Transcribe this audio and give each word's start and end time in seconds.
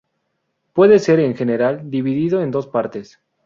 Puede 0.73 0.97
ser, 0.97 1.19
en 1.19 1.35
general, 1.35 1.91
dividido 1.91 2.41
en 2.41 2.49
dos 2.49 2.65
partes. 2.65 3.21